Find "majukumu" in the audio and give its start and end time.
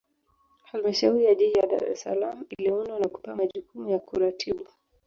3.37-3.89